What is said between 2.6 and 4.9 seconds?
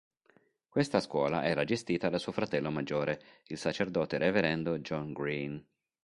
maggiore, il sacerdote Reverendo